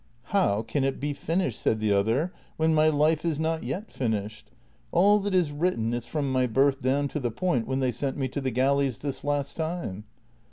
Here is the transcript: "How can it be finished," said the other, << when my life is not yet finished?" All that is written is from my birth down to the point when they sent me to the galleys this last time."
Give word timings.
"How 0.33 0.63
can 0.63 0.83
it 0.83 0.99
be 0.99 1.13
finished," 1.13 1.61
said 1.61 1.79
the 1.79 1.93
other, 1.93 2.33
<< 2.45 2.57
when 2.57 2.73
my 2.73 2.87
life 2.89 3.23
is 3.23 3.39
not 3.39 3.61
yet 3.63 3.91
finished?" 3.91 4.49
All 4.91 5.19
that 5.19 5.35
is 5.35 5.51
written 5.51 5.93
is 5.93 6.07
from 6.07 6.31
my 6.31 6.47
birth 6.47 6.81
down 6.81 7.07
to 7.09 7.19
the 7.19 7.29
point 7.29 7.67
when 7.67 7.81
they 7.81 7.91
sent 7.91 8.17
me 8.17 8.27
to 8.29 8.41
the 8.41 8.49
galleys 8.49 8.97
this 8.97 9.23
last 9.23 9.55
time." 9.57 10.05